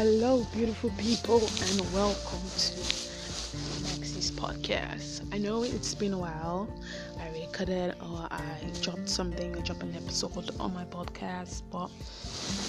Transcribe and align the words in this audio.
Hello, 0.00 0.46
beautiful 0.50 0.88
people, 0.96 1.46
and 1.60 1.92
welcome 1.92 2.40
to 2.56 2.72
Maxis 3.84 4.32
podcast. 4.32 5.28
I 5.30 5.36
know 5.36 5.62
it's 5.62 5.94
been 5.94 6.14
a 6.14 6.18
while. 6.18 6.72
I 7.20 7.28
recorded 7.38 7.94
or 8.00 8.26
I 8.30 8.40
dropped 8.80 9.10
something, 9.10 9.54
I 9.54 9.60
dropped 9.60 9.82
an 9.82 9.94
episode 9.94 10.58
on 10.58 10.72
my 10.72 10.86
podcast, 10.86 11.64
but 11.70 11.90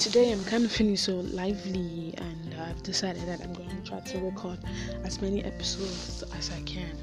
today 0.01 0.33
I'm 0.33 0.43
kind 0.43 0.65
of 0.65 0.73
feeling 0.73 0.97
so 0.97 1.21
lively, 1.31 2.13
and 2.17 2.53
I've 2.59 2.83
decided 2.83 3.25
that 3.29 3.39
I'm 3.39 3.53
going 3.53 3.69
to 3.69 3.89
try 3.89 4.01
to 4.01 4.17
record 4.19 4.59
as 5.05 5.21
many 5.21 5.41
episodes 5.45 6.25
as 6.37 6.51
I 6.51 6.61
can. 6.63 6.99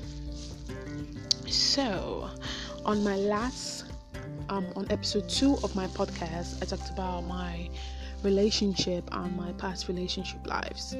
So, 1.48 2.28
on 2.84 3.02
my 3.02 3.16
last, 3.16 3.86
um, 4.50 4.66
on 4.76 4.86
episode 4.90 5.26
two 5.30 5.56
of 5.62 5.74
my 5.74 5.86
podcast, 5.86 6.62
I 6.62 6.66
talked 6.66 6.90
about 6.90 7.22
my 7.22 7.70
relationship 8.22 9.08
and 9.12 9.36
my 9.36 9.52
past 9.52 9.88
relationship 9.88 10.46
lives. 10.46 10.94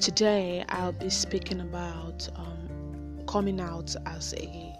Today, 0.00 0.64
I'll 0.68 0.92
be 0.92 1.10
speaking 1.10 1.60
about 1.60 2.28
um, 2.36 3.20
coming 3.26 3.60
out 3.60 3.94
as 4.06 4.34
a 4.34 4.74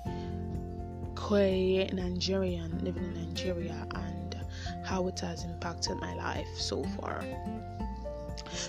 queer 1.14 1.88
Nigerian 1.92 2.78
living 2.84 3.04
in 3.04 3.28
Nigeria 3.28 3.86
and 3.94 4.36
how 4.84 5.06
it 5.08 5.20
has 5.20 5.44
impacted 5.44 5.96
my 5.98 6.14
life 6.14 6.48
so 6.56 6.82
far. 6.98 7.24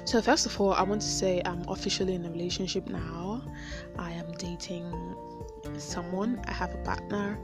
So, 0.06 0.22
first 0.22 0.46
of 0.46 0.60
all, 0.60 0.74
I 0.74 0.84
want 0.84 1.02
to 1.02 1.08
say 1.08 1.42
I'm 1.46 1.64
officially 1.70 2.16
in 2.16 2.26
a 2.26 2.30
relationship 2.30 2.90
now. 2.90 3.42
I 3.98 4.12
am 4.12 4.32
dating 4.34 4.92
someone, 5.80 6.42
I 6.48 6.52
have 6.52 6.74
a 6.74 6.78
partner, 6.80 7.38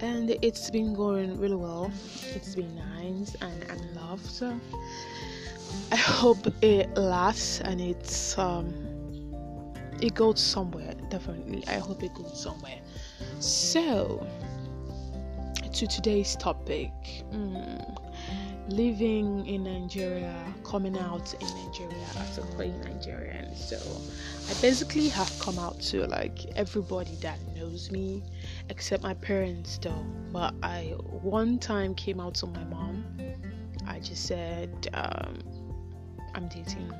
and 0.00 0.30
it's 0.42 0.70
been 0.70 0.94
going 0.94 1.38
really 1.38 1.56
well. 1.56 1.90
It's 2.34 2.54
been 2.54 2.74
nice, 2.74 3.34
and 3.40 3.64
I'm 3.70 3.78
in 3.78 3.94
love. 3.94 4.24
So 4.24 4.58
I 5.92 5.96
hope 5.96 6.46
it 6.62 6.96
lasts 6.96 7.60
and 7.60 7.80
it's 7.80 8.36
um 8.38 8.74
it 10.00 10.14
goes 10.14 10.40
somewhere. 10.40 10.94
Definitely, 11.10 11.64
I 11.68 11.78
hope 11.78 12.02
it 12.02 12.14
goes 12.14 12.40
somewhere. 12.42 12.80
So 13.40 14.26
to 15.76 15.86
today's 15.86 16.36
topic. 16.36 16.90
Mm, 17.32 18.05
living 18.68 19.46
in 19.46 19.64
Nigeria, 19.64 20.34
coming 20.64 20.98
out 20.98 21.34
in 21.34 21.46
Nigeria 21.64 22.06
as 22.18 22.38
a 22.38 22.42
queer 22.42 22.74
Nigerian. 22.84 23.54
So 23.54 23.76
I 24.48 24.60
basically 24.60 25.08
have 25.08 25.32
come 25.40 25.58
out 25.58 25.80
to 25.82 26.06
like 26.06 26.46
everybody 26.56 27.14
that 27.22 27.38
knows 27.54 27.90
me, 27.90 28.22
except 28.68 29.02
my 29.02 29.14
parents 29.14 29.78
though. 29.78 30.04
But 30.32 30.54
I 30.62 30.94
one 31.22 31.58
time 31.58 31.94
came 31.94 32.20
out 32.20 32.34
to 32.36 32.46
my 32.46 32.64
mom. 32.64 33.04
I 33.86 34.00
just 34.00 34.26
said 34.26 34.88
um, 34.94 35.38
I'm 36.34 36.48
dating. 36.48 36.92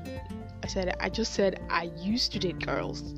I 0.63 0.67
said 0.67 0.95
I 0.99 1.09
just 1.09 1.33
said 1.33 1.61
I 1.69 1.91
used 1.97 2.31
to 2.33 2.39
date 2.39 2.65
girls 2.65 3.13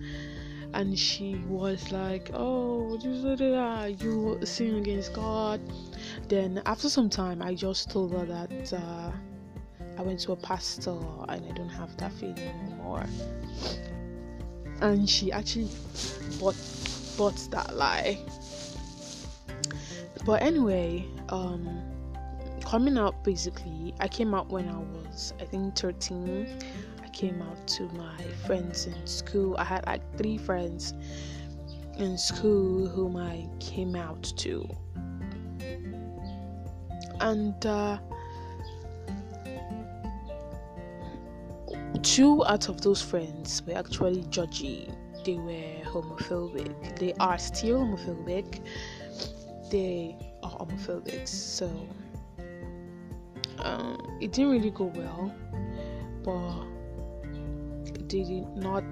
and 0.74 0.98
she 0.98 1.36
was 1.48 1.92
like, 1.92 2.30
"Oh, 2.34 2.98
you 3.88 4.46
sin 4.46 4.76
against 4.76 5.14
God." 5.14 5.60
Then 6.28 6.62
after 6.66 6.90
some 6.90 7.10
time, 7.10 7.42
I 7.42 7.56
just 7.56 7.90
told 7.90 8.12
her 8.12 8.26
that 8.26 8.74
uh, 8.74 9.12
I 9.98 10.02
went 10.02 10.20
to 10.22 10.34
a 10.34 10.36
pastor 10.36 10.98
and 11.28 11.46
I 11.46 11.52
don't 11.54 11.70
have 11.70 11.96
that 11.98 12.12
feeling 12.14 12.40
anymore. 12.40 13.06
And 14.82 15.10
she 15.10 15.32
actually 15.32 15.70
bought 16.40 16.56
bought 17.18 17.36
that 17.52 17.76
lie. 17.76 18.18
But 20.26 20.42
anyway, 20.42 21.06
um, 21.30 21.82
coming 22.64 22.98
out 22.98 23.24
basically, 23.24 23.94
I 24.00 24.08
came 24.08 24.34
out 24.34 24.50
when 24.50 24.70
I 24.70 24.78
was 24.78 25.34
I 25.42 25.46
think 25.46 25.76
13 25.76 26.48
came 27.20 27.42
out 27.42 27.68
to 27.68 27.84
my 27.98 28.24
friends 28.48 28.86
in 28.86 29.06
school. 29.06 29.54
I 29.58 29.66
had 29.66 29.86
like 29.86 30.02
three 30.18 30.38
friends 30.38 30.94
in 31.98 32.18
school 32.18 32.88
whom 32.88 33.18
I 33.18 33.46
came 33.60 33.94
out 33.94 34.24
to. 34.38 34.66
And 37.20 37.66
uh, 37.66 37.98
two 42.04 42.46
out 42.46 42.70
of 42.70 42.80
those 42.80 43.02
friends 43.02 43.64
were 43.68 43.74
actually 43.74 44.24
judgy. 44.36 44.90
They 45.26 45.36
were 45.36 45.92
homophobic. 45.92 47.00
They 47.00 47.14
are 47.20 47.38
still 47.38 47.80
homophobic. 47.80 48.62
They 49.70 50.16
are 50.42 50.52
homophobic. 50.52 51.28
So 51.28 51.70
um, 53.58 54.18
it 54.22 54.32
didn't 54.32 54.52
really 54.52 54.72
go 54.72 54.86
well. 54.86 55.36
But 56.24 56.79
did 58.10 58.30
not 58.56 58.84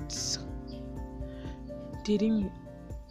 didn't 2.04 2.52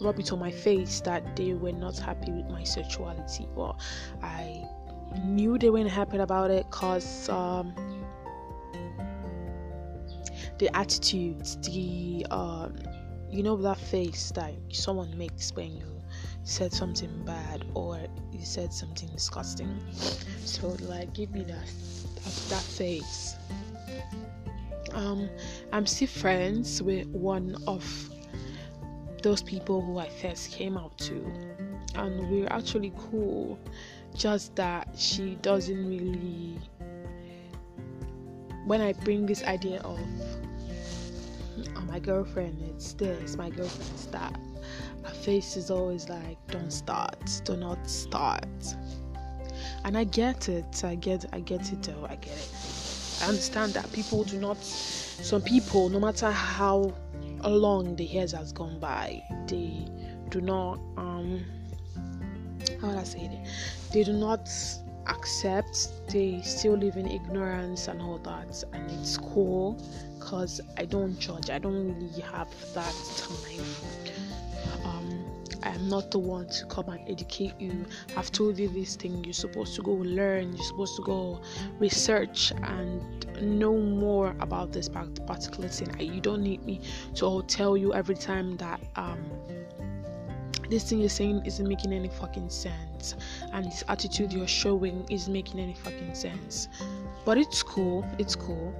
rub 0.00 0.18
it 0.18 0.32
on 0.32 0.38
my 0.38 0.50
face 0.50 1.00
that 1.00 1.36
they 1.36 1.52
were 1.52 1.72
not 1.72 1.98
happy 1.98 2.30
with 2.30 2.46
my 2.46 2.64
sexuality 2.64 3.46
but 3.54 3.74
i 4.22 4.64
knew 5.24 5.58
they 5.58 5.70
weren't 5.70 5.90
happy 5.90 6.18
about 6.18 6.50
it 6.50 6.64
because 6.70 7.28
um, 7.28 7.74
the 10.58 10.74
attitudes 10.74 11.56
the 11.68 12.26
um, 12.30 12.76
you 13.30 13.42
know 13.42 13.56
that 13.56 13.78
face 13.78 14.32
that 14.34 14.54
someone 14.70 15.16
makes 15.16 15.52
when 15.54 15.76
you 15.76 15.96
said 16.46 16.72
something 16.72 17.10
bad 17.24 17.64
or 17.74 17.98
you 18.32 18.44
said 18.44 18.72
something 18.72 19.08
disgusting. 19.08 19.78
So 20.44 20.76
like 20.82 21.12
give 21.12 21.32
me 21.32 21.42
that, 21.42 21.66
that 22.48 22.62
face 22.62 23.36
um, 24.96 25.28
I'm 25.72 25.86
still 25.86 26.08
friends 26.08 26.82
with 26.82 27.06
one 27.08 27.56
of 27.66 27.84
those 29.22 29.42
people 29.42 29.80
who 29.82 29.98
I 29.98 30.08
first 30.08 30.50
came 30.50 30.76
out 30.76 30.96
to, 30.98 31.14
and 31.94 32.30
we're 32.30 32.48
actually 32.50 32.92
cool. 33.10 33.58
Just 34.14 34.56
that 34.56 34.88
she 34.96 35.34
doesn't 35.42 35.86
really. 35.86 36.58
When 38.64 38.80
I 38.80 38.94
bring 38.94 39.26
this 39.26 39.44
idea 39.44 39.80
of 39.80 40.00
oh, 41.76 41.80
my 41.82 41.98
girlfriend, 41.98 42.60
it's 42.74 42.94
this, 42.94 43.36
my 43.36 43.50
girlfriend 43.50 44.12
that. 44.12 44.40
Her 45.04 45.14
face 45.14 45.56
is 45.56 45.70
always 45.70 46.08
like, 46.08 46.38
"Don't 46.48 46.72
start, 46.72 47.42
do 47.44 47.56
not 47.56 47.88
start." 47.88 48.76
And 49.84 49.96
I 49.96 50.04
get 50.04 50.48
it. 50.48 50.82
I 50.82 50.94
get. 50.94 51.26
I 51.32 51.40
get 51.40 51.72
it. 51.72 51.82
Though 51.82 52.06
I 52.08 52.16
get 52.16 52.32
it. 52.32 52.75
I 53.20 53.26
understand 53.26 53.74
that 53.74 53.92
people 53.92 54.24
do 54.24 54.38
not, 54.38 54.64
some 54.64 55.42
people, 55.42 55.88
no 55.88 55.98
matter 55.98 56.30
how 56.30 56.94
long 57.44 57.96
the 57.96 58.04
years 58.04 58.32
has 58.32 58.52
gone 58.52 58.78
by, 58.78 59.22
they 59.46 59.86
do 60.30 60.40
not, 60.40 60.78
um, 60.96 61.44
how 62.80 62.88
would 62.88 62.98
I 62.98 63.04
say 63.04 63.20
it? 63.20 63.48
They 63.92 64.04
do 64.04 64.12
not 64.12 64.48
accept, 65.08 65.88
they 66.08 66.40
still 66.42 66.74
live 66.74 66.96
in 66.96 67.06
ignorance 67.06 67.88
and 67.88 68.02
all 68.02 68.18
that, 68.18 68.62
and 68.72 68.90
it's 68.90 69.16
cool 69.16 69.80
because 70.18 70.60
I 70.76 70.84
don't 70.84 71.18
judge, 71.18 71.50
I 71.50 71.58
don't 71.58 71.94
really 71.94 72.20
have 72.22 72.48
that 72.74 72.94
time. 73.16 73.76
I 75.66 75.70
am 75.70 75.88
not 75.88 76.12
the 76.12 76.20
one 76.20 76.46
to 76.48 76.66
come 76.66 76.88
and 76.90 77.00
educate 77.08 77.54
you. 77.58 77.86
I've 78.16 78.30
told 78.30 78.56
you 78.56 78.68
this 78.68 78.94
thing. 78.94 79.24
You're 79.24 79.32
supposed 79.32 79.74
to 79.74 79.82
go 79.82 79.94
learn. 79.94 80.52
You're 80.54 80.64
supposed 80.64 80.94
to 80.94 81.02
go 81.02 81.40
research 81.80 82.52
and 82.62 83.02
know 83.42 83.76
more 83.76 84.36
about 84.38 84.72
this 84.72 84.88
particular 84.88 85.68
thing. 85.68 85.98
You 85.98 86.20
don't 86.20 86.42
need 86.42 86.64
me 86.64 86.82
to 87.16 87.42
tell 87.48 87.76
you 87.76 87.92
every 87.94 88.14
time 88.14 88.56
that 88.58 88.80
um, 88.94 89.18
this 90.70 90.88
thing 90.88 91.00
you're 91.00 91.08
saying 91.08 91.42
isn't 91.44 91.66
making 91.66 91.92
any 91.92 92.08
fucking 92.10 92.48
sense, 92.48 93.16
and 93.52 93.66
this 93.66 93.82
attitude 93.88 94.32
you're 94.32 94.46
showing 94.46 95.04
isn't 95.10 95.32
making 95.32 95.58
any 95.58 95.74
fucking 95.74 96.14
sense. 96.14 96.68
But 97.24 97.38
it's 97.38 97.64
cool. 97.64 98.06
It's 98.18 98.36
cool. 98.36 98.72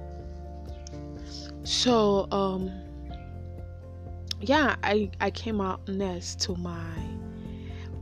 So 1.63 2.29
um 2.31 2.71
yeah, 4.41 4.75
I 4.83 5.09
I 5.19 5.31
came 5.31 5.61
out 5.61 5.87
next 5.87 6.39
to 6.41 6.55
my 6.55 6.93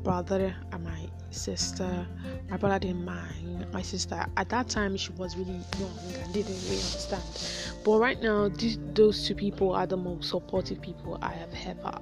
brother 0.04 0.56
and 0.72 0.84
my 0.84 1.10
sister. 1.32 2.08
My 2.50 2.58
brother 2.58 2.80
didn't 2.80 3.06
mind. 3.06 3.72
My 3.72 3.82
sister 3.82 4.26
at 4.38 4.50
that 4.50 4.70
time 4.70 4.96
she 4.98 5.12
was 5.14 5.36
really 5.36 5.60
young 5.80 5.98
and 6.22 6.34
didn't 6.34 6.56
really 6.64 6.78
understand. 6.78 7.24
But 7.84 8.00
right 8.00 8.22
now, 8.22 8.50
these, 8.50 8.80
those 8.94 9.28
two 9.28 9.36
people 9.36 9.74
are 9.74 9.86
the 9.86 9.98
most 9.98 10.30
supportive 10.30 10.82
people 10.82 11.18
I 11.22 11.34
have 11.34 11.54
ever 11.66 12.00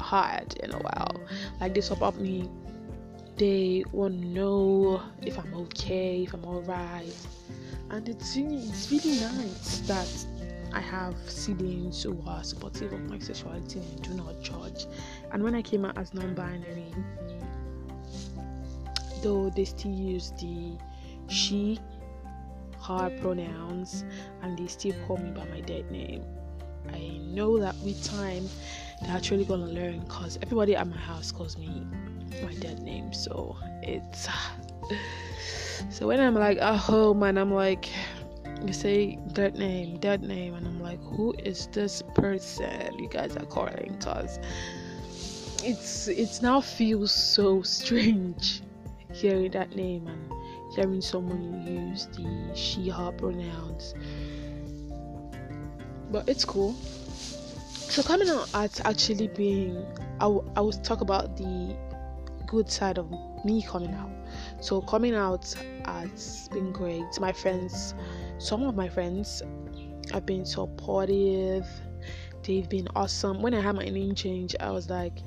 had 0.00 0.56
in 0.62 0.72
a 0.72 0.78
while. 0.78 1.20
Like 1.60 1.74
they 1.74 1.80
support 1.80 2.16
me. 2.20 2.48
They 3.36 3.84
want 3.90 4.20
to 4.20 4.26
know 4.26 5.02
if 5.22 5.38
I'm 5.38 5.52
okay, 5.54 6.22
if 6.22 6.34
I'm 6.34 6.44
alright, 6.44 7.16
and 7.90 8.08
it's 8.08 8.36
it's 8.36 8.92
really 8.92 9.18
nice 9.20 9.80
that 9.88 10.08
I 10.74 10.80
have 10.80 11.14
siblings 11.30 12.02
who 12.02 12.20
are 12.26 12.42
supportive 12.42 12.92
of 12.92 13.00
my 13.08 13.20
sexuality 13.20 13.78
and 13.78 14.02
do 14.02 14.14
not 14.14 14.42
judge. 14.42 14.86
And 15.32 15.42
when 15.42 15.54
I 15.54 15.62
came 15.62 15.84
out 15.84 15.96
as 15.96 16.12
non 16.12 16.34
binary, 16.34 16.92
though 19.22 19.50
they 19.50 19.64
still 19.64 19.92
use 19.92 20.32
the 20.40 20.76
she 21.28 21.78
her 22.82 23.10
pronouns 23.20 24.04
and 24.42 24.58
they 24.58 24.66
still 24.66 24.94
call 25.06 25.16
me 25.16 25.30
by 25.30 25.44
my 25.46 25.60
dead 25.60 25.90
name. 25.90 26.22
I 26.92 27.18
know 27.22 27.58
that 27.58 27.76
with 27.84 28.04
time 28.04 28.48
they're 29.00 29.16
actually 29.16 29.44
gonna 29.44 29.66
learn 29.66 30.00
because 30.00 30.38
everybody 30.42 30.76
at 30.76 30.86
my 30.86 30.96
house 30.96 31.32
calls 31.32 31.56
me 31.56 31.86
my 32.42 32.52
dead 32.54 32.80
name. 32.80 33.12
So 33.12 33.56
it's 33.82 34.28
so 35.90 36.08
when 36.08 36.20
I'm 36.20 36.34
like 36.34 36.58
oh, 36.60 36.76
home 36.76 37.22
and 37.22 37.38
I'm 37.38 37.54
like 37.54 37.88
you 38.66 38.72
say 38.72 39.18
dead 39.32 39.56
name, 39.56 39.98
dead 39.98 40.22
name, 40.22 40.54
and 40.54 40.66
I'm 40.66 40.80
like, 40.80 41.02
who 41.02 41.34
is 41.38 41.66
this 41.68 42.02
person 42.14 42.98
you 42.98 43.08
guys 43.08 43.36
are 43.36 43.46
calling? 43.46 43.96
Cause 44.00 44.38
it's 45.62 46.08
it's 46.08 46.42
now 46.42 46.60
feels 46.60 47.12
so 47.12 47.62
strange 47.62 48.62
hearing 49.12 49.50
that 49.52 49.74
name 49.74 50.06
and 50.06 50.32
hearing 50.74 51.00
someone 51.00 51.66
use 51.66 52.06
the 52.06 52.54
she 52.54 52.88
her 52.88 53.12
pronouns. 53.12 53.94
But 56.10 56.28
it's 56.28 56.44
cool. 56.44 56.74
So 57.88 58.02
coming 58.02 58.28
out 58.28 58.48
at 58.54 58.84
actually 58.86 59.28
being 59.28 59.76
I, 60.20 60.24
w- 60.24 60.50
I 60.56 60.60
will 60.60 60.72
talk 60.72 61.00
about 61.00 61.36
the 61.36 61.76
good 62.46 62.70
side 62.70 62.98
of 62.98 63.10
me 63.44 63.62
coming 63.62 63.94
out. 63.94 64.10
So 64.60 64.80
coming 64.80 65.14
out 65.14 65.54
has 65.84 66.48
been 66.52 66.72
great. 66.72 67.04
My 67.20 67.32
friends, 67.32 67.94
some 68.38 68.62
of 68.62 68.74
my 68.74 68.88
friends 68.88 69.42
have 70.12 70.26
been 70.26 70.44
supportive. 70.44 71.66
They've 72.42 72.68
been 72.68 72.88
awesome. 72.94 73.42
When 73.42 73.54
I 73.54 73.60
had 73.60 73.74
my 73.74 73.84
name 73.84 74.14
change, 74.14 74.54
I 74.60 74.70
was 74.70 74.90
like, 74.90 75.18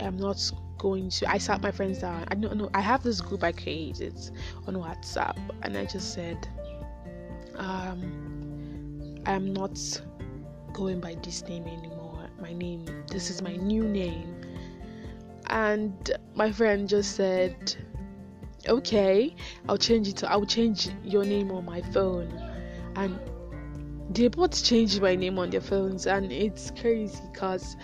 I'm 0.00 0.16
not 0.16 0.38
going 0.78 1.08
to. 1.10 1.30
I 1.30 1.38
sat 1.38 1.62
my 1.62 1.70
friends 1.70 1.98
down. 1.98 2.26
I 2.30 2.34
know, 2.34 2.52
no, 2.52 2.70
I 2.74 2.80
have 2.80 3.02
this 3.02 3.20
group 3.20 3.42
I 3.42 3.52
created 3.52 4.18
on 4.66 4.74
WhatsApp, 4.74 5.38
and 5.62 5.76
I 5.76 5.86
just 5.86 6.12
said, 6.12 6.46
um, 7.56 9.22
I'm 9.24 9.52
not 9.52 9.78
going 10.72 11.00
by 11.00 11.16
this 11.22 11.42
name 11.48 11.66
anymore. 11.66 12.28
My 12.40 12.52
name, 12.52 12.84
this 13.10 13.30
is 13.30 13.40
my 13.40 13.56
new 13.56 13.84
name. 13.84 14.35
And 15.48 16.10
my 16.34 16.50
friend 16.52 16.88
just 16.88 17.16
said, 17.16 17.76
okay, 18.68 19.34
I'll 19.68 19.78
change 19.78 20.08
it 20.08 20.16
to, 20.18 20.30
I'll 20.30 20.46
change 20.46 20.88
your 21.04 21.24
name 21.24 21.50
on 21.50 21.64
my 21.64 21.82
phone. 21.82 22.32
And 22.96 23.18
they 24.10 24.28
both 24.28 24.62
changed 24.64 25.00
my 25.00 25.14
name 25.14 25.38
on 25.38 25.50
their 25.50 25.60
phones, 25.60 26.06
and 26.06 26.30
it's 26.30 26.70
crazy 26.80 27.20
because 27.32 27.76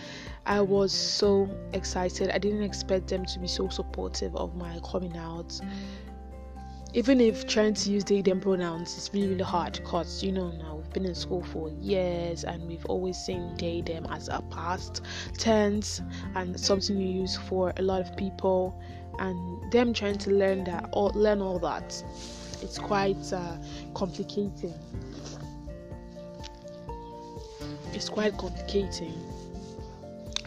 I 0.46 0.60
was 0.60 0.92
so 0.92 1.48
excited. 1.72 2.30
I 2.30 2.38
didn't 2.38 2.62
expect 2.62 3.08
them 3.08 3.24
to 3.26 3.38
be 3.38 3.46
so 3.46 3.68
supportive 3.68 4.34
of 4.36 4.54
my 4.56 4.80
coming 4.84 5.16
out. 5.16 5.60
Even 6.94 7.20
if 7.20 7.46
trying 7.46 7.74
to 7.74 7.90
use 7.90 8.04
they 8.04 8.20
them 8.20 8.40
pronouns 8.40 8.96
is 8.98 9.10
really, 9.14 9.28
really 9.28 9.44
hard 9.44 9.72
because 9.72 10.22
you 10.22 10.30
know 10.30 10.50
now 10.50 10.76
we've 10.76 10.92
been 10.92 11.06
in 11.06 11.14
school 11.14 11.42
for 11.42 11.70
years 11.70 12.44
and 12.44 12.66
we've 12.68 12.84
always 12.86 13.16
seen 13.16 13.54
they 13.56 13.80
them 13.80 14.06
as 14.10 14.28
a 14.28 14.42
past 14.50 15.02
tense 15.38 16.02
and 16.34 16.58
something 16.58 16.98
you 16.98 17.22
use 17.22 17.36
for 17.36 17.72
a 17.78 17.82
lot 17.82 18.00
of 18.00 18.14
people 18.16 18.78
and 19.18 19.72
them 19.72 19.94
trying 19.94 20.18
to 20.18 20.30
learn 20.30 20.64
that 20.64 20.88
or 20.92 21.10
learn 21.10 21.40
all 21.40 21.58
that 21.58 22.02
it's 22.60 22.78
quite 22.78 23.32
uh, 23.32 23.56
complicating 23.94 24.74
it's 27.94 28.10
quite 28.10 28.36
complicating 28.36 29.14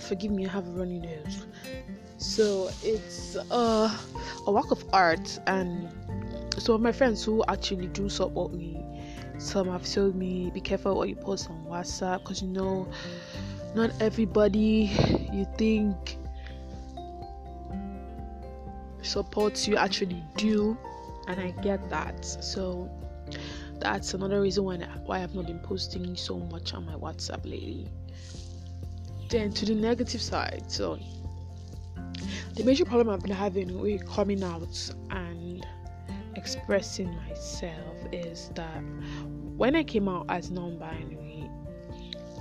forgive 0.05 0.31
me, 0.31 0.45
I 0.45 0.49
have 0.49 0.67
a 0.67 0.71
runny 0.71 0.99
nose. 0.99 1.45
So 2.17 2.69
it's 2.83 3.35
uh, 3.51 3.97
a 4.47 4.51
work 4.51 4.71
of 4.71 4.83
art, 4.93 5.39
and 5.47 5.89
some 6.65 6.75
of 6.75 6.81
my 6.81 6.91
friends 6.91 7.23
who 7.23 7.43
actually 7.47 7.85
do 7.87 8.09
support 8.09 8.51
me, 8.51 8.83
some 9.37 9.67
have 9.67 9.85
told 9.85 10.15
me, 10.15 10.49
be 10.51 10.59
careful 10.59 10.95
what 10.95 11.07
you 11.07 11.15
post 11.15 11.47
on 11.47 11.63
WhatsApp 11.65 12.21
because 12.23 12.41
you 12.41 12.47
know, 12.47 12.87
not 13.75 13.91
everybody 14.01 14.89
you 15.31 15.45
think 15.59 16.17
supports 19.03 19.67
you 19.67 19.77
actually 19.77 20.23
do, 20.37 20.75
and 21.27 21.39
I 21.39 21.51
get 21.61 21.87
that. 21.91 22.25
So 22.25 22.89
that's 23.77 24.15
another 24.15 24.41
reason 24.41 24.63
why 24.63 24.77
why 25.05 25.21
I've 25.21 25.35
not 25.35 25.45
been 25.45 25.59
posting 25.59 26.15
so 26.15 26.39
much 26.39 26.73
on 26.73 26.87
my 26.87 26.93
WhatsApp 26.93 27.45
lately 27.45 27.87
then 29.29 29.51
to 29.51 29.65
the 29.65 29.73
negative 29.73 30.21
side 30.21 30.63
so 30.67 30.99
the 32.55 32.63
major 32.63 32.85
problem 32.85 33.09
i've 33.09 33.21
been 33.21 33.31
having 33.31 33.79
with 33.79 34.07
coming 34.07 34.43
out 34.43 34.93
and 35.09 35.24
expressing 36.45 37.15
myself 37.27 37.97
is 38.11 38.51
that 38.53 38.83
when 39.57 39.75
i 39.75 39.83
came 39.83 40.07
out 40.07 40.25
as 40.29 40.51
non-binary 40.51 41.49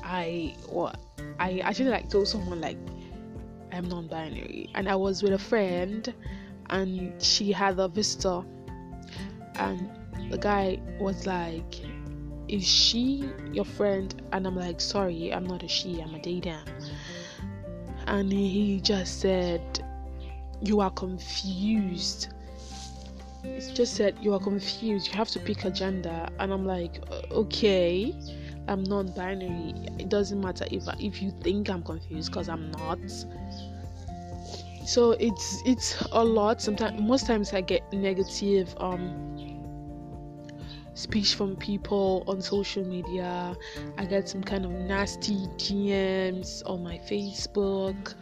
i 0.03 0.55
well, 0.69 0.95
i 1.39 1.59
actually 1.59 1.89
like 1.89 2.11
told 2.11 2.29
someone 2.29 2.61
like 2.61 2.77
i'm 3.73 3.89
non-binary 3.89 4.69
and 4.75 4.89
i 4.89 4.95
was 4.95 5.23
with 5.23 5.33
a 5.33 5.39
friend 5.39 6.12
and 6.69 7.23
she 7.23 7.51
had 7.51 7.79
a 7.79 7.89
visitor 7.89 8.43
and 9.56 9.91
the 10.31 10.39
guy 10.39 10.79
was 10.99 11.27
like 11.27 11.77
is 12.49 12.67
she 12.67 13.29
your 13.53 13.65
friend? 13.65 14.23
And 14.33 14.47
I'm 14.47 14.55
like, 14.57 14.81
sorry, 14.81 15.33
I'm 15.33 15.47
not 15.47 15.62
a 15.62 15.69
she, 15.69 16.00
I'm 16.00 16.15
a 16.15 16.21
they 16.21 16.41
them. 16.41 16.65
And 18.07 18.31
he 18.31 18.81
just 18.81 19.21
said, 19.21 19.83
you 20.61 20.81
are 20.81 20.91
confused. 20.91 22.34
It's 23.44 23.70
just 23.70 23.94
said 23.94 24.17
you 24.20 24.32
are 24.35 24.41
confused. 24.41 25.08
You 25.08 25.14
have 25.14 25.29
to 25.31 25.38
pick 25.38 25.64
a 25.64 25.70
gender, 25.70 26.26
and 26.38 26.52
I'm 26.52 26.67
like, 26.67 27.00
okay, 27.31 28.14
I'm 28.69 28.82
non-binary. 28.85 29.75
It 29.99 30.08
doesn't 30.08 30.41
matter 30.41 30.67
if 30.70 30.85
if 30.99 31.23
you 31.23 31.31
think 31.43 31.69
I'm 31.69 31.82
confused, 31.82 32.31
because 32.32 32.49
I'm 32.49 32.70
not. 32.73 32.99
So 34.87 35.12
it's 35.12 35.62
it's 35.64 36.00
a 36.12 36.25
lot. 36.25 36.61
Sometimes, 36.61 37.00
most 37.00 37.26
times, 37.26 37.52
I 37.52 37.61
get 37.61 37.91
negative 37.93 38.75
um 38.79 39.31
speech 40.94 41.35
from 41.35 41.56
people 41.56 42.25
on 42.26 42.40
social 42.40 42.85
media. 42.85 43.56
I 43.99 44.05
get 44.05 44.29
some 44.29 44.43
kind 44.43 44.64
of 44.64 44.70
nasty 44.70 45.47
DMs 45.58 46.62
on 46.67 46.82
my 46.82 46.99
Facebook, 46.99 48.14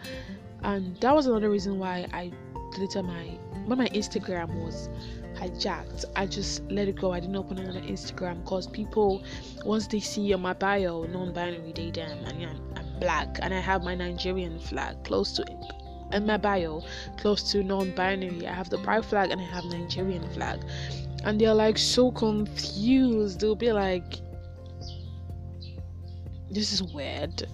and 0.63 0.97
that 1.01 1.15
was 1.15 1.27
another 1.27 1.51
reason 1.51 1.79
why 1.79 2.07
I 2.13 2.33
deleted 2.73 3.05
my 3.05 3.39
when 3.67 3.79
my 3.79 3.89
Instagram 3.89 4.63
was 4.63 4.89
hijacked. 5.35 6.05
I 6.17 6.27
just 6.27 6.63
let 6.71 6.89
it 6.89 6.97
go. 6.97 7.13
I 7.13 7.21
didn't 7.21 7.37
open 7.37 7.59
another 7.59 7.81
Instagram 7.81 8.43
because 8.43 8.67
people, 8.67 9.23
once 9.65 9.87
they 9.87 10.01
see 10.01 10.33
on 10.33 10.43
my 10.43 10.53
bio 10.53 11.05
non-binary, 11.05 11.73
they 11.75 11.91
damn, 11.91 12.19
and 12.25 12.61
I'm 12.77 13.01
black, 13.01 13.39
and 13.43 13.53
I 13.53 13.59
have 13.61 13.83
my 13.83 13.95
Nigerian 13.95 14.59
flag 14.59 15.03
close 15.05 15.33
to 15.33 15.43
it. 15.43 16.15
In 16.15 16.27
my 16.27 16.37
bio, 16.37 16.83
close 17.17 17.51
to 17.53 17.63
non-binary, 17.63 18.47
I 18.47 18.53
have 18.53 18.69
the 18.69 18.79
pride 18.79 19.05
flag 19.05 19.31
and 19.31 19.41
I 19.41 19.45
have 19.45 19.65
Nigerian 19.65 20.29
flag 20.35 20.61
and 21.25 21.41
they're 21.41 21.55
like 21.55 21.79
so 21.79 22.11
confused. 22.11 23.41
They'll 23.41 23.55
be 23.55 23.73
like, 23.73 24.21
This 26.51 26.73
is 26.73 26.83
weird. 26.83 27.45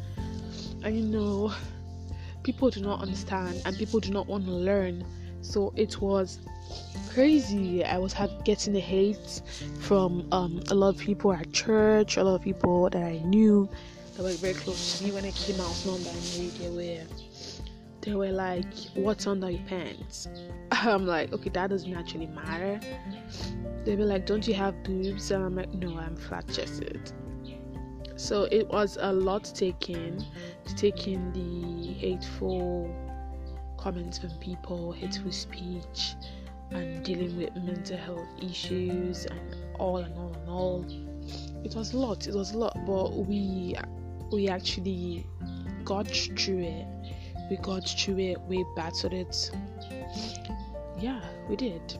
And 0.82 0.96
you 0.96 1.04
know, 1.04 1.52
people 2.42 2.70
do 2.70 2.80
not 2.80 3.00
understand 3.00 3.62
and 3.64 3.76
people 3.76 4.00
do 4.00 4.10
not 4.10 4.26
want 4.26 4.46
to 4.46 4.52
learn. 4.52 5.04
So 5.48 5.72
it 5.76 5.98
was 6.02 6.40
crazy. 7.08 7.82
I 7.82 7.96
was 7.96 8.14
getting 8.44 8.74
the 8.74 8.80
hate 8.80 9.40
from 9.80 10.28
um, 10.30 10.60
a 10.70 10.74
lot 10.74 10.90
of 10.90 10.98
people 10.98 11.32
at 11.32 11.50
church, 11.54 12.18
a 12.18 12.22
lot 12.22 12.34
of 12.34 12.42
people 12.42 12.90
that 12.90 13.02
I 13.02 13.20
knew 13.24 13.66
that 14.14 14.22
were 14.22 14.36
very 14.36 14.52
close 14.52 14.92
to 14.92 15.02
me 15.02 15.10
when 15.10 15.24
I 15.24 15.30
came 15.30 15.58
out 15.58 15.82
non-binary. 15.86 16.50
They 16.58 16.68
were 16.68 17.06
they 18.02 18.14
were 18.14 18.30
like, 18.30 18.66
"What's 18.92 19.26
under 19.26 19.50
your 19.50 19.62
pants?" 19.62 20.28
I'm 20.70 21.06
like, 21.06 21.32
"Okay, 21.32 21.48
that 21.50 21.70
doesn't 21.70 21.94
actually 21.94 22.26
matter." 22.26 22.78
They 23.86 23.96
were 23.96 24.04
like, 24.04 24.26
"Don't 24.26 24.46
you 24.46 24.52
have 24.52 24.82
boobs?" 24.82 25.30
And 25.30 25.42
I'm 25.42 25.56
like, 25.56 25.72
"No, 25.72 25.96
I'm 25.96 26.14
flat-chested." 26.14 27.10
So 28.16 28.42
it 28.52 28.68
was 28.68 28.98
a 29.00 29.14
lot 29.14 29.44
taken 29.44 30.26
to 30.66 30.74
take 30.74 31.08
in 31.08 31.32
the 31.32 31.94
hateful 31.94 32.94
comments 33.78 34.18
from 34.18 34.30
people, 34.40 34.92
hateful 34.92 35.32
speech, 35.32 36.14
and 36.70 37.02
dealing 37.04 37.36
with 37.38 37.54
mental 37.56 37.96
health 37.96 38.28
issues 38.42 39.24
and 39.26 39.56
all 39.78 39.98
and 39.98 40.14
all 40.18 40.34
and 40.34 40.48
all. 40.48 40.84
It 41.64 41.74
was 41.74 41.94
a 41.94 41.98
lot. 41.98 42.26
It 42.26 42.34
was 42.34 42.52
a 42.52 42.58
lot, 42.58 42.76
but 42.86 43.14
we 43.14 43.74
we 44.30 44.48
actually 44.48 45.26
got 45.84 46.06
through 46.06 46.60
it 46.60 46.86
we 47.48 47.56
got 47.56 47.88
through 47.88 48.18
it, 48.18 48.40
we 48.42 48.64
battled 48.76 49.14
it. 49.14 49.50
Yeah, 51.00 51.20
we 51.48 51.56
did. 51.56 51.98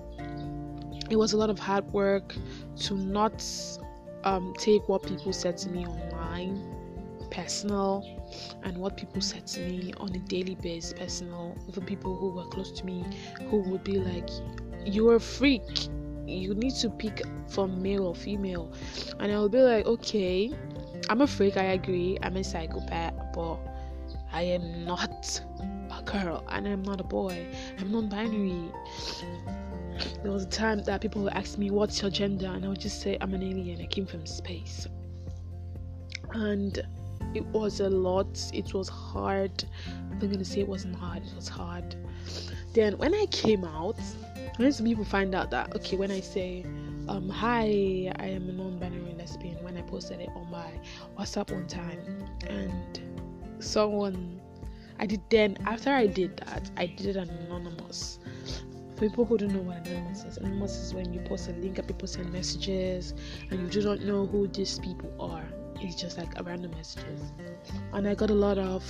It 1.10 1.16
was 1.16 1.32
a 1.32 1.36
lot 1.36 1.48
of 1.48 1.58
hard 1.58 1.90
work 1.92 2.34
to 2.80 2.94
not 2.94 3.44
um, 4.24 4.54
take 4.58 4.88
what 4.88 5.02
people 5.02 5.32
said 5.32 5.56
to 5.58 5.70
me 5.70 5.86
online 5.86 6.77
personal 7.30 8.04
and 8.62 8.76
what 8.76 8.96
people 8.96 9.20
said 9.20 9.46
to 9.46 9.60
me 9.60 9.92
on 9.98 10.14
a 10.14 10.18
daily 10.20 10.54
basis 10.56 10.92
personal 10.92 11.56
even 11.68 11.84
people 11.84 12.16
who 12.16 12.30
were 12.30 12.46
close 12.46 12.72
to 12.72 12.84
me 12.84 13.04
who 13.48 13.58
would 13.58 13.84
be 13.84 13.98
like 13.98 14.28
you're 14.84 15.16
a 15.16 15.20
freak 15.20 15.88
you 16.28 16.54
need 16.54 16.74
to 16.76 16.90
pick 16.90 17.22
from 17.46 17.82
male 17.82 18.06
or 18.06 18.14
female. 18.14 18.70
And 19.18 19.32
I'll 19.32 19.48
be 19.48 19.60
like, 19.60 19.86
okay, 19.86 20.52
I'm 21.08 21.22
a 21.22 21.26
freak, 21.26 21.56
I 21.56 21.64
agree. 21.64 22.18
I'm 22.22 22.36
a 22.36 22.44
psychopath, 22.44 23.14
but 23.34 23.56
I 24.32 24.42
am 24.42 24.84
not 24.84 25.40
a 25.90 26.02
girl 26.02 26.44
and 26.48 26.66
I'm 26.68 26.82
not 26.82 27.00
a 27.00 27.04
boy. 27.04 27.46
I'm 27.78 27.90
non 27.90 28.08
binary. 28.08 28.70
There 30.22 30.30
was 30.30 30.44
a 30.44 30.48
time 30.48 30.82
that 30.84 31.00
people 31.00 31.22
would 31.22 31.32
ask 31.32 31.58
me, 31.58 31.70
What's 31.70 32.02
your 32.02 32.10
gender? 32.10 32.46
And 32.46 32.64
I 32.64 32.68
would 32.68 32.80
just 32.80 33.00
say, 33.00 33.16
I'm 33.20 33.34
an 33.34 33.42
alien, 33.42 33.80
I 33.80 33.86
came 33.86 34.06
from 34.06 34.26
space. 34.26 34.86
And 36.32 36.78
it 37.34 37.44
was 37.46 37.80
a 37.80 37.88
lot, 37.88 38.50
it 38.52 38.72
was 38.74 38.88
hard. 38.88 39.64
I'm 40.10 40.18
not 40.18 40.30
gonna 40.30 40.44
say 40.44 40.60
it 40.60 40.68
wasn't 40.68 40.96
hard, 40.96 41.24
it 41.24 41.34
was 41.34 41.48
hard. 41.48 41.96
Then 42.72 42.96
when 42.98 43.14
I 43.14 43.26
came 43.26 43.64
out, 43.64 43.98
when 44.56 44.72
some 44.72 44.86
people 44.86 45.04
find 45.04 45.34
out 45.34 45.50
that 45.50 45.74
okay, 45.76 45.96
when 45.96 46.10
I 46.10 46.20
say 46.20 46.64
um 47.08 47.28
hi, 47.28 48.12
I 48.16 48.26
am 48.26 48.48
a 48.48 48.52
non-binary 48.52 49.14
lesbian, 49.18 49.62
when 49.62 49.76
I 49.76 49.82
posted 49.82 50.20
it 50.20 50.30
on 50.34 50.50
my 50.50 50.70
WhatsApp 51.18 51.52
one 51.52 51.66
time, 51.66 52.00
and 52.46 53.00
someone 53.58 54.40
I 54.98 55.06
did 55.06 55.20
then 55.30 55.56
after 55.66 55.90
I 55.90 56.06
did 56.06 56.36
that, 56.38 56.70
I 56.76 56.86
did 56.86 57.06
it 57.06 57.16
anonymous. 57.16 58.18
For 58.96 59.08
people 59.08 59.24
who 59.24 59.38
don't 59.38 59.52
know 59.52 59.60
what 59.60 59.86
anonymous 59.86 60.24
is, 60.24 60.38
anonymous 60.38 60.76
is 60.76 60.92
when 60.92 61.12
you 61.12 61.20
post 61.20 61.48
a 61.48 61.52
link 61.52 61.78
and 61.78 61.86
people 61.86 62.08
send 62.08 62.32
messages 62.32 63.14
and 63.50 63.60
you 63.60 63.68
do 63.68 63.82
not 63.82 64.00
know 64.00 64.26
who 64.26 64.48
these 64.48 64.80
people 64.80 65.12
are. 65.20 65.46
It's 65.80 65.94
just 65.94 66.18
like 66.18 66.38
a 66.38 66.42
random 66.42 66.72
messages. 66.72 67.32
And 67.92 68.08
I 68.08 68.14
got 68.14 68.30
a 68.30 68.34
lot 68.34 68.58
of 68.58 68.82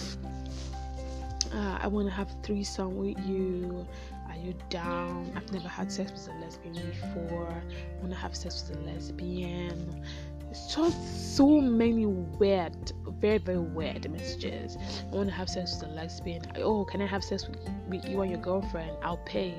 uh, 1.52 1.78
I 1.80 1.87
want 1.87 2.09
to 2.09 2.14
have 2.14 2.28
threesome 2.42 2.97
with 2.97 3.18
you. 3.26 3.87
Are 4.28 4.37
you 4.37 4.54
down? 4.68 5.33
I've 5.35 5.50
never 5.52 5.68
had 5.68 5.90
sex 5.90 6.12
with 6.12 6.28
a 6.28 6.38
lesbian 6.40 6.75
before. 6.75 7.49
I 7.49 8.00
want 8.00 8.12
to 8.12 8.18
have 8.18 8.37
sex 8.37 8.68
with 8.68 8.78
a 8.78 8.83
lesbian. 8.83 10.04
It's 10.50 10.75
just 10.75 11.37
so 11.37 11.61
many 11.61 12.07
weird, 12.07 12.92
very 13.21 13.38
very 13.38 13.59
weird 13.59 14.11
messages. 14.11 14.78
I 15.12 15.16
want 15.16 15.28
to 15.28 15.35
have 15.35 15.49
sex 15.49 15.78
with 15.80 15.90
a 15.90 15.95
lesbian. 15.95 16.42
Oh, 16.57 16.85
can 16.85 17.02
I 17.02 17.07
have 17.07 17.23
sex 17.23 17.47
with, 17.47 17.59
with 17.88 18.09
you 18.09 18.21
and 18.23 18.30
your 18.30 18.40
girlfriend? 18.40 18.97
I'll 19.02 19.18
pay. 19.18 19.54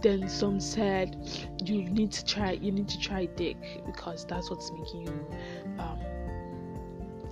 Then 0.00 0.28
some 0.28 0.60
said 0.60 1.16
you 1.64 1.84
need 1.84 2.12
to 2.12 2.24
try. 2.24 2.52
You 2.52 2.70
need 2.70 2.88
to 2.88 3.00
try 3.00 3.26
dick 3.26 3.56
because 3.84 4.24
that's 4.26 4.50
what's 4.50 4.70
making 4.70 5.06
you. 5.06 5.26
Um, 5.78 5.98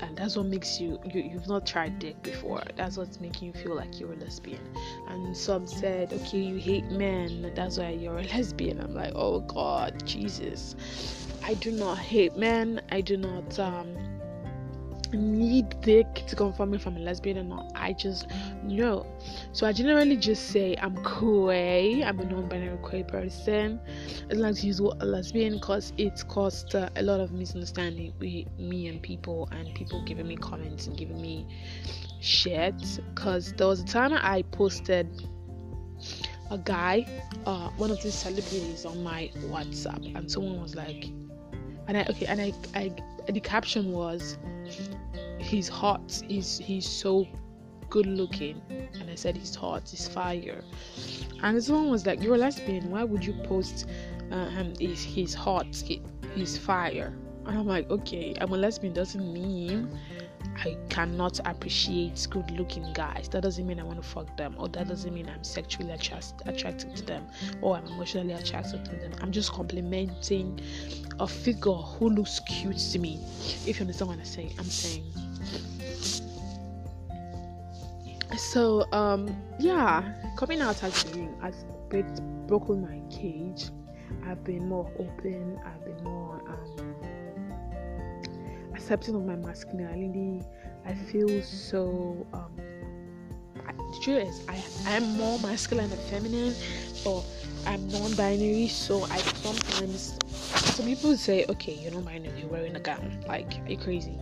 and 0.03 0.17
that's 0.17 0.37
what 0.37 0.47
makes 0.47 0.81
you, 0.81 0.99
you 1.05 1.23
you've 1.23 1.49
not 1.49 1.67
tried 1.67 1.99
dick 1.99 2.21
before. 2.23 2.63
That's 2.77 2.97
what's 2.97 3.21
making 3.21 3.49
you 3.49 3.55
feel 3.55 3.75
like 3.75 3.99
you're 3.99 4.13
a 4.13 4.17
lesbian. 4.17 4.61
And 5.09 5.37
some 5.37 5.67
said 5.67 6.13
okay 6.13 6.39
you 6.39 6.57
hate 6.57 6.91
men 6.91 7.53
that's 7.55 7.79
why 7.79 7.91
you're 7.91 8.19
a 8.19 8.25
lesbian. 8.25 8.81
I'm 8.81 8.95
like 8.95 9.13
oh 9.15 9.41
god 9.41 10.05
jesus. 10.07 10.77
I 11.43 11.55
do 11.55 11.71
not 11.71 11.99
hate 11.99 12.37
men. 12.37 12.81
I 12.91 13.01
do 13.01 13.17
not 13.17 13.59
um 13.59 14.16
need 15.13 15.81
dick 15.81 16.25
to 16.27 16.37
confirm 16.37 16.75
if 16.75 16.87
I'm 16.87 16.97
a 16.97 17.01
lesbian 17.01 17.39
or 17.39 17.45
not. 17.45 17.73
I 17.75 17.93
just 17.93 18.27
know. 18.63 19.07
So 19.53 19.67
I 19.67 19.73
generally 19.73 20.17
just 20.17 20.49
say 20.49 20.77
I'm 20.81 20.97
queer. 21.03 22.05
I'm 22.05 22.19
a 22.19 22.25
non-binary 22.25 22.79
queer 22.79 23.05
person. 23.05 23.81
I 24.25 24.35
don't 24.35 24.43
like 24.43 24.57
to 24.57 24.67
use 24.67 24.81
word 24.81 25.03
lesbian 25.03 25.55
because 25.55 25.93
it's 25.99 26.23
caused 26.23 26.75
uh, 26.75 26.89
a 26.97 27.03
lot 27.03 27.21
of 27.21 27.33
misunderstanding 27.33 28.13
with 28.19 28.47
me 28.59 28.89
and 28.89 29.03
people, 29.03 29.49
and 29.53 29.75
people 29.75 30.05
giving 30.05 30.27
me 30.27 30.37
comments 30.37 30.87
and 30.87 30.97
giving 30.97 31.21
me 31.21 31.47
shit. 32.21 32.75
Because 33.15 33.53
there 33.55 33.67
was 33.67 33.81
a 33.81 33.87
time 33.87 34.13
I 34.13 34.43
posted 34.53 35.09
a 36.51 36.59
guy, 36.59 37.07
uh, 37.45 37.71
one 37.77 37.91
of 37.91 38.03
these 38.03 38.15
celebrities 38.15 38.85
on 38.85 39.03
my 39.03 39.31
WhatsApp, 39.47 40.17
and 40.17 40.31
someone 40.31 40.61
was 40.61 40.75
like, 40.75 41.07
and 41.89 41.97
I 41.97 42.07
okay, 42.11 42.27
and 42.27 42.41
I, 42.41 42.53
I 42.75 42.93
the 43.31 43.41
caption 43.41 43.93
was 43.93 44.39
he's 45.39 45.69
hot 45.69 46.23
he's 46.29 46.59
he's 46.59 46.89
so 46.89 47.27
good 47.89 48.07
looking. 48.07 48.61
And 48.69 49.09
i 49.11 49.15
said 49.15 49.37
he's 49.37 49.55
hot 49.55 49.89
he's 49.89 50.09
fire. 50.09 50.63
And 51.43 51.63
someone 51.63 51.91
was 51.91 52.07
like 52.07 52.23
you're 52.23 52.35
a 52.35 52.39
lesbian. 52.39 52.91
Why 52.91 53.05
would 53.05 53.25
you 53.25 53.35
post 53.45 53.87
uh, 54.33 54.49
him 54.51 54.75
he's, 54.79 55.03
he's 55.03 55.35
hot 55.35 55.75
he, 55.75 56.03
he's 56.35 56.59
fire? 56.59 57.17
And 57.47 57.57
i'm 57.57 57.67
like 57.67 57.89
okay 57.91 58.35
i'm 58.41 58.53
a 58.53 58.57
lesbian 58.57 58.93
doesn't 58.93 59.33
mean 59.33 59.89
I 60.57 60.77
cannot 60.89 61.39
appreciate 61.45 62.27
good 62.31 62.51
looking 62.53 62.93
guys. 62.93 63.29
That 63.29 63.43
doesn't 63.43 63.67
mean 63.67 63.79
I 63.79 63.83
want 63.83 64.03
to 64.03 64.09
fuck 64.09 64.37
them, 64.37 64.57
or 64.59 64.69
that 64.69 64.89
doesn't 64.89 65.13
mean 65.13 65.29
I'm 65.29 65.45
sexually 65.45 65.93
attract- 65.93 66.43
attracted 66.47 66.97
to 66.97 67.05
them, 67.05 67.27
or 67.61 67.77
I'm 67.77 67.87
emotionally 67.87 68.33
attracted 68.33 68.85
to 68.87 68.97
them. 68.97 69.13
I'm 69.21 69.33
just 69.33 69.53
complimenting 69.53 70.61
a 71.21 71.27
figure 71.27 71.73
who 71.73 72.11
looks 72.11 72.41
cute 72.41 72.79
to 72.79 72.99
me. 72.99 73.21
If 73.67 73.79
you 73.79 73.83
understand 73.83 74.09
what 74.09 74.19
I'm 74.19 74.25
saying, 74.25 74.55
I'm 74.59 74.65
saying. 74.65 75.05
So, 78.37 78.85
um, 78.93 79.35
yeah, 79.59 80.13
coming 80.37 80.61
out 80.61 80.79
has 80.81 81.05
been 81.05 81.35
has 81.41 81.65
broken 82.47 82.83
my 82.83 83.01
cage. 83.15 83.71
I've 84.25 84.43
been 84.45 84.69
more 84.69 84.91
open. 84.99 85.59
I've 85.65 85.85
been 85.85 86.03
more 86.05 86.36
accepting 88.87 89.17
of 89.17 89.27
my 89.27 89.35
masculinity. 89.35 90.47
I 90.85 90.95
feel 90.95 91.43
so. 91.43 92.25
Um, 92.33 92.53
the 93.67 93.99
truth 94.01 94.29
is, 94.29 94.43
I 94.49 94.63
am 94.95 95.17
more 95.17 95.41
masculine 95.41 95.91
and 95.91 96.01
feminine, 96.03 96.55
or 97.05 97.25
I'm 97.67 97.89
non-binary. 97.89 98.69
So 98.69 99.03
I 99.07 99.19
sometimes 99.19 100.17
some 100.31 100.87
people 100.87 101.17
say, 101.17 101.45
okay, 101.49 101.75
you're 101.75 101.91
non-binary, 101.91 102.39
you're 102.39 102.49
wearing 102.49 102.77
a 102.77 102.81
gown. 102.81 103.25
Like, 103.27 103.59
are 103.67 103.71
you 103.73 103.77
crazy? 103.77 104.21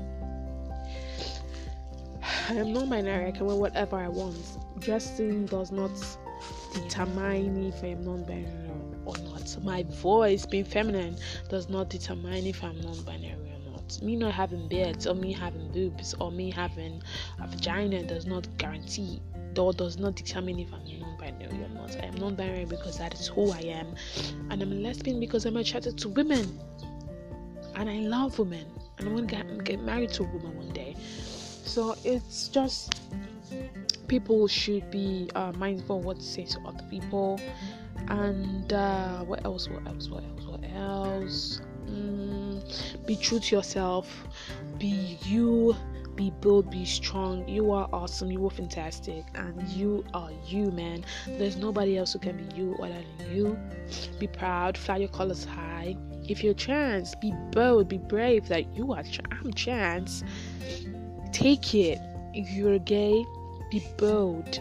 I 2.49 2.55
am 2.55 2.73
non-binary. 2.73 3.27
I 3.27 3.33
can 3.33 3.45
wear 3.45 3.57
whatever 3.57 3.99
I 3.99 4.09
want. 4.09 4.39
Dressing 4.79 5.45
does 5.45 5.73
not 5.73 5.93
determine 6.73 7.67
if 7.67 7.85
I 7.85 7.89
am 7.89 8.03
non-binary 8.03 8.71
or 9.05 9.15
not. 9.19 9.63
My 9.63 9.83
voice 9.83 10.47
being 10.47 10.65
feminine 10.65 11.19
does 11.51 11.69
not 11.69 11.91
determine 11.91 12.47
if 12.47 12.65
I'm 12.65 12.81
non-binary 12.81 13.54
me 14.03 14.17
not 14.17 14.33
having 14.33 14.69
beards 14.69 15.07
or 15.07 15.15
me 15.15 15.33
having 15.33 15.71
boobs 15.73 16.15
or 16.21 16.31
me 16.31 16.51
having 16.51 17.03
a 17.41 17.47
vagina 17.47 18.03
does 18.03 18.27
not 18.27 18.47
guarantee 18.59 19.21
or 19.59 19.73
does 19.73 19.99
not 19.99 20.15
determine 20.17 20.59
if 20.59 20.73
I'm 20.73 20.85
non-binary 21.01 21.65
or 21.65 21.69
not. 21.69 21.97
I 21.97 22.07
am 22.07 22.15
non-binary 22.15 22.65
because 22.65 22.99
that 22.99 23.15
is 23.15 23.29
who 23.29 23.51
I 23.53 23.61
am, 23.61 23.95
and 24.51 24.63
I'm 24.63 24.73
a 24.73 24.75
lesbian 24.75 25.21
because 25.21 25.47
I'm 25.47 25.57
attracted 25.57 25.97
to 25.99 26.09
women, 26.09 26.59
and 27.77 27.89
I 27.89 27.99
love 27.99 28.39
women, 28.39 28.67
and 28.99 29.09
I'm 29.09 29.15
gonna 29.15 29.27
get, 29.27 29.65
get 29.65 29.81
married 29.81 30.11
to 30.15 30.25
a 30.25 30.27
woman 30.27 30.57
one 30.57 30.73
day. 30.73 30.97
So 31.65 31.97
it's 32.05 32.49
just 32.49 33.01
people 34.09 34.47
should 34.49 34.91
be 34.91 35.31
uh, 35.35 35.53
mindful 35.53 36.01
what 36.01 36.19
to 36.19 36.27
say 36.27 36.45
to 36.45 36.61
other 36.67 36.85
people, 36.91 37.41
and 38.09 38.73
uh, 38.73 39.21
what 39.25 39.45
else? 39.45 39.69
What 39.69 39.87
else? 39.87 40.09
What 40.09 40.25
else? 40.25 40.45
What 40.47 40.65
else? 40.75 41.61
Mm, 41.87 42.24
be 43.07 43.17
true 43.17 43.41
to 43.41 43.57
yourself. 43.57 44.27
Be 44.79 45.19
you. 45.25 45.77
Be 46.17 46.31
bold. 46.41 46.71
Be 46.71 46.85
strong. 46.85 47.49
You 47.49 47.73
are 47.73 47.89
awesome. 47.93 48.31
You 48.31 48.47
are 48.47 48.51
fantastic, 48.51 49.25
and 49.35 49.55
mm. 49.55 49.77
you 49.77 50.05
are 50.15 50.31
you, 50.47 50.71
man. 50.71 51.05
There's 51.27 51.57
nobody 51.57 51.99
else 51.99 52.13
who 52.13 52.21
can 52.21 52.37
be 52.37 52.55
you 52.55 52.77
other 52.81 53.03
than 53.19 53.35
you. 53.35 53.59
Be 54.19 54.27
proud. 54.27 54.79
Fly 54.79 54.99
your 54.99 55.09
colors 55.09 55.45
high. 55.45 55.97
If 56.29 56.45
you're 56.45 56.55
trans, 56.55 57.15
be 57.17 57.33
bold. 57.51 57.89
Be 57.89 57.99
brave. 57.99 58.49
That 58.49 58.75
you 58.77 58.93
are. 58.93 59.03
I'm 59.33 59.53
trans. 59.53 60.23
Take 61.33 61.75
it. 61.75 61.99
If 62.33 62.51
you're 62.51 62.79
gay, 62.79 63.25
be 63.71 63.85
bold 63.97 64.61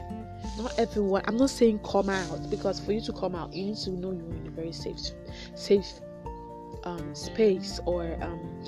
not 0.58 0.78
everyone 0.78 1.22
i'm 1.28 1.38
not 1.38 1.50
saying 1.50 1.80
come 1.80 2.10
out 2.10 2.50
because 2.50 2.80
for 2.80 2.92
you 2.92 3.02
to 3.02 3.14
come 3.14 3.36
out 3.36 3.54
you 3.54 3.66
need 3.66 3.78
to 3.78 3.90
know 3.92 4.12
you're 4.12 4.36
in 4.36 4.48
a 4.48 4.52
very 4.52 4.72
safe 4.72 5.00
safe 5.56 6.00
um, 6.84 7.16
space 7.16 7.80
or 7.86 8.18
um, 8.22 8.64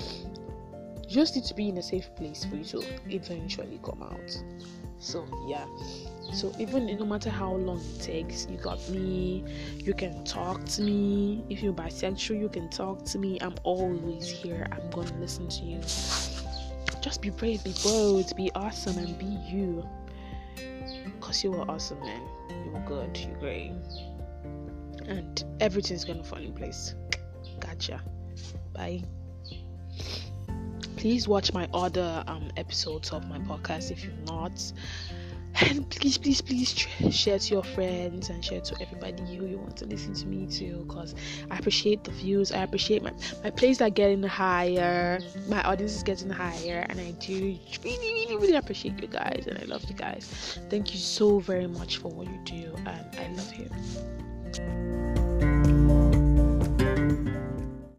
you 1.08 1.14
just 1.14 1.36
need 1.36 1.44
to 1.44 1.54
be 1.54 1.68
in 1.68 1.78
a 1.78 1.82
safe 1.82 2.14
place 2.16 2.44
for 2.44 2.56
you 2.56 2.64
to 2.64 2.84
eventually 3.08 3.80
come 3.84 4.02
out. 4.02 4.36
So 4.98 5.26
yeah. 5.46 5.66
So 6.32 6.52
even 6.58 6.86
no 6.98 7.04
matter 7.04 7.30
how 7.30 7.54
long 7.54 7.80
it 7.80 8.02
takes, 8.02 8.46
you 8.50 8.56
got 8.56 8.88
me. 8.88 9.44
You 9.76 9.94
can 9.94 10.24
talk 10.24 10.64
to 10.64 10.82
me. 10.82 11.44
If 11.48 11.62
you're 11.62 11.72
bisexual, 11.72 12.40
you 12.40 12.48
can 12.48 12.68
talk 12.70 13.04
to 13.04 13.18
me. 13.18 13.38
I'm 13.40 13.54
always 13.62 14.28
here. 14.28 14.66
I'm 14.72 14.90
gonna 14.90 15.16
listen 15.20 15.48
to 15.48 15.64
you. 15.64 15.80
Just 17.00 17.22
be 17.22 17.30
brave, 17.30 17.62
be 17.62 17.72
bold, 17.84 18.34
be 18.34 18.50
awesome, 18.56 18.98
and 18.98 19.16
be 19.16 19.26
you. 19.26 19.86
Cause 21.20 21.44
you 21.44 21.54
are 21.54 21.70
awesome, 21.70 22.00
man. 22.00 22.22
You 22.64 22.74
are 22.74 22.84
good. 22.84 23.16
You're 23.16 23.38
great, 23.38 23.72
and 25.06 25.44
everything's 25.60 26.04
gonna 26.04 26.24
fall 26.24 26.40
in 26.40 26.52
place. 26.52 26.94
Gotcha. 27.60 28.02
Bye. 28.74 29.02
Please 30.96 31.28
watch 31.28 31.52
my 31.52 31.68
other 31.74 32.24
um, 32.26 32.50
episodes 32.56 33.10
of 33.10 33.28
my 33.28 33.38
podcast 33.38 33.90
if 33.90 34.04
you've 34.04 34.24
not. 34.26 34.72
and 35.60 35.88
please 35.88 36.18
please 36.18 36.42
please 36.42 36.70
share 37.10 37.38
to 37.38 37.54
your 37.54 37.62
friends 37.62 38.28
and 38.28 38.44
share 38.44 38.60
to 38.60 38.76
everybody 38.80 39.22
who 39.36 39.46
you 39.46 39.58
want 39.58 39.76
to 39.76 39.86
listen 39.86 40.12
to 40.12 40.26
me 40.26 40.46
to 40.46 40.84
because 40.86 41.14
i 41.50 41.56
appreciate 41.56 42.04
the 42.04 42.10
views. 42.10 42.52
I 42.52 42.62
appreciate 42.62 43.02
my 43.02 43.12
my 43.42 43.50
plays 43.50 43.80
are 43.80 43.88
getting 43.88 44.22
higher. 44.22 45.18
My 45.48 45.62
audience 45.62 45.96
is 45.96 46.02
getting 46.02 46.30
higher. 46.30 46.84
And 46.90 47.00
i 47.00 47.12
do 47.12 47.58
really 47.84 48.14
really 48.14 48.36
really 48.36 48.56
appreciate 48.56 49.00
you 49.00 49.08
guys. 49.08 49.46
And 49.48 49.58
i 49.58 49.64
love 49.64 49.84
you 49.88 49.94
guys. 49.94 50.58
Thank 50.68 50.92
you 50.92 51.00
so 51.00 51.38
very 51.38 51.66
much 51.66 51.98
for 51.98 52.08
what 52.08 52.26
you 52.26 52.38
do. 52.44 52.74
And 52.86 53.06
i 53.18 53.28
love 53.34 53.54
you 53.54 55.25